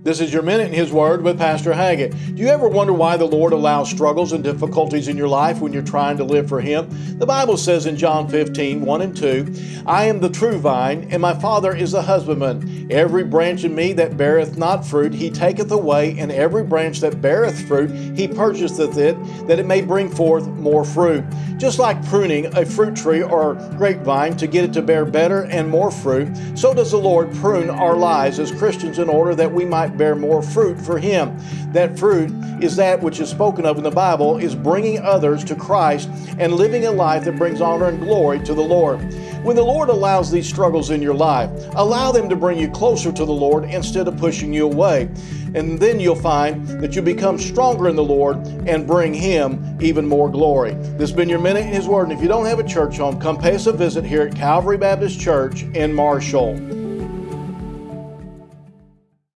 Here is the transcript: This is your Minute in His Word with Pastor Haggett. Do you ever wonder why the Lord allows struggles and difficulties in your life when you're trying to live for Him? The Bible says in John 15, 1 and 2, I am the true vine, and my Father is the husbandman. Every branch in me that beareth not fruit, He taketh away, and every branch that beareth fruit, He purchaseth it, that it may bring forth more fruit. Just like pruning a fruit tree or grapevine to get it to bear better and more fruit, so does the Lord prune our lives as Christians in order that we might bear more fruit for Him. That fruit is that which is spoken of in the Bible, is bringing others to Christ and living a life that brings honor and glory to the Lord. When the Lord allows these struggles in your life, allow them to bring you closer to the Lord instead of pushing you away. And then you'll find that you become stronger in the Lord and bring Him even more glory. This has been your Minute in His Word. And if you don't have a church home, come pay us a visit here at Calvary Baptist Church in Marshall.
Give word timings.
This 0.00 0.20
is 0.20 0.32
your 0.32 0.42
Minute 0.42 0.68
in 0.68 0.74
His 0.74 0.92
Word 0.92 1.22
with 1.22 1.38
Pastor 1.38 1.72
Haggett. 1.72 2.12
Do 2.12 2.40
you 2.40 2.46
ever 2.48 2.68
wonder 2.68 2.92
why 2.92 3.16
the 3.16 3.26
Lord 3.26 3.52
allows 3.52 3.90
struggles 3.90 4.32
and 4.32 4.44
difficulties 4.44 5.08
in 5.08 5.16
your 5.16 5.26
life 5.26 5.58
when 5.58 5.72
you're 5.72 5.82
trying 5.82 6.16
to 6.18 6.24
live 6.24 6.48
for 6.48 6.60
Him? 6.60 6.88
The 7.18 7.26
Bible 7.26 7.56
says 7.56 7.84
in 7.84 7.96
John 7.96 8.28
15, 8.28 8.80
1 8.80 9.02
and 9.02 9.16
2, 9.16 9.82
I 9.86 10.04
am 10.04 10.20
the 10.20 10.30
true 10.30 10.56
vine, 10.56 11.08
and 11.10 11.20
my 11.20 11.34
Father 11.34 11.74
is 11.74 11.90
the 11.90 12.02
husbandman. 12.02 12.86
Every 12.92 13.24
branch 13.24 13.64
in 13.64 13.74
me 13.74 13.92
that 13.94 14.16
beareth 14.16 14.56
not 14.56 14.86
fruit, 14.86 15.12
He 15.12 15.30
taketh 15.30 15.72
away, 15.72 16.16
and 16.16 16.30
every 16.30 16.62
branch 16.62 17.00
that 17.00 17.20
beareth 17.20 17.66
fruit, 17.66 17.90
He 18.16 18.28
purchaseth 18.28 18.96
it, 18.98 19.16
that 19.48 19.58
it 19.58 19.66
may 19.66 19.80
bring 19.80 20.08
forth 20.08 20.46
more 20.46 20.84
fruit. 20.84 21.24
Just 21.56 21.80
like 21.80 22.06
pruning 22.06 22.46
a 22.56 22.64
fruit 22.64 22.94
tree 22.94 23.22
or 23.22 23.54
grapevine 23.76 24.36
to 24.36 24.46
get 24.46 24.64
it 24.64 24.72
to 24.74 24.82
bear 24.82 25.04
better 25.04 25.46
and 25.46 25.68
more 25.68 25.90
fruit, 25.90 26.28
so 26.54 26.72
does 26.72 26.92
the 26.92 26.98
Lord 26.98 27.34
prune 27.34 27.68
our 27.68 27.96
lives 27.96 28.38
as 28.38 28.52
Christians 28.52 29.00
in 29.00 29.08
order 29.08 29.34
that 29.34 29.50
we 29.50 29.64
might 29.64 29.87
bear 29.96 30.14
more 30.14 30.42
fruit 30.42 30.80
for 30.80 30.98
Him. 30.98 31.38
That 31.72 31.98
fruit 31.98 32.30
is 32.62 32.76
that 32.76 33.02
which 33.02 33.20
is 33.20 33.28
spoken 33.28 33.64
of 33.66 33.78
in 33.78 33.84
the 33.84 33.90
Bible, 33.90 34.38
is 34.38 34.54
bringing 34.54 34.98
others 35.00 35.44
to 35.44 35.54
Christ 35.54 36.08
and 36.38 36.54
living 36.54 36.86
a 36.86 36.90
life 36.90 37.24
that 37.24 37.38
brings 37.38 37.60
honor 37.60 37.86
and 37.86 38.00
glory 38.00 38.40
to 38.40 38.54
the 38.54 38.62
Lord. 38.62 39.00
When 39.44 39.54
the 39.54 39.62
Lord 39.62 39.88
allows 39.88 40.30
these 40.30 40.48
struggles 40.48 40.90
in 40.90 41.00
your 41.00 41.14
life, 41.14 41.50
allow 41.76 42.10
them 42.10 42.28
to 42.28 42.36
bring 42.36 42.58
you 42.58 42.68
closer 42.68 43.12
to 43.12 43.24
the 43.24 43.32
Lord 43.32 43.64
instead 43.64 44.08
of 44.08 44.16
pushing 44.16 44.52
you 44.52 44.64
away. 44.64 45.08
And 45.54 45.78
then 45.78 46.00
you'll 46.00 46.16
find 46.16 46.66
that 46.80 46.94
you 46.96 47.02
become 47.02 47.38
stronger 47.38 47.88
in 47.88 47.96
the 47.96 48.02
Lord 48.02 48.36
and 48.66 48.86
bring 48.86 49.14
Him 49.14 49.78
even 49.80 50.06
more 50.06 50.28
glory. 50.30 50.74
This 50.74 51.10
has 51.10 51.12
been 51.12 51.28
your 51.28 51.38
Minute 51.38 51.66
in 51.66 51.72
His 51.72 51.86
Word. 51.86 52.04
And 52.04 52.12
if 52.12 52.20
you 52.20 52.28
don't 52.28 52.46
have 52.46 52.58
a 52.58 52.66
church 52.66 52.98
home, 52.98 53.20
come 53.20 53.38
pay 53.38 53.54
us 53.54 53.66
a 53.66 53.72
visit 53.72 54.04
here 54.04 54.22
at 54.22 54.34
Calvary 54.34 54.76
Baptist 54.76 55.20
Church 55.20 55.62
in 55.62 55.94
Marshall. 55.94 56.77